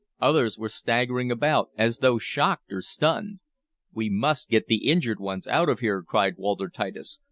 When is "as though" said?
1.77-2.17